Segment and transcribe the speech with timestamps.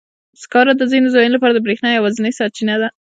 [0.41, 2.89] سکاره د ځینو ځایونو لپاره د برېښنا یوازینی سرچینه ده.